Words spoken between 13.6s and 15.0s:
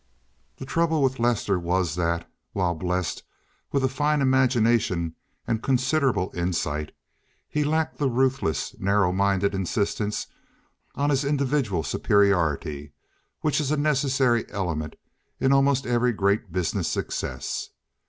is a necessary element